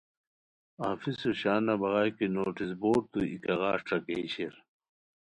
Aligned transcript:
افسو 0.93 1.29
شانہ 1.41 1.75
بغائے 1.81 2.11
کی 2.17 2.25
نوٹس 2.35 2.69
بورڈتو 2.81 3.19
ای 3.29 3.35
کاغذ 3.43 3.79
ݯاکئے 3.87 4.19
شیر 4.33 4.53